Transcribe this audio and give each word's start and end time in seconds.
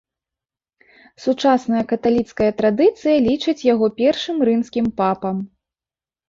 Сучасная 1.25 1.83
каталіцкая 1.91 2.47
традыцыя 2.61 3.15
лічыць 3.27 3.57
яго 3.73 3.91
першым 4.01 4.41
рымскім 4.51 4.85
папам. 5.05 5.37